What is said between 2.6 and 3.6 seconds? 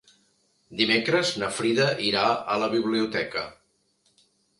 la biblioteca.